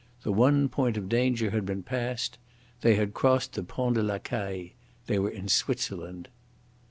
The 0.23 0.33
one 0.33 0.67
point 0.67 0.97
of 0.97 1.07
danger 1.07 1.51
had 1.51 1.63
been 1.63 1.83
passed. 1.83 2.39
They 2.79 2.95
had 2.95 3.13
crossed 3.13 3.53
the 3.53 3.61
Pont 3.61 3.93
de 3.93 4.01
la 4.01 4.17
Caille, 4.17 4.69
they 5.05 5.19
were 5.19 5.29
in 5.29 5.47
Switzerland. 5.47 6.27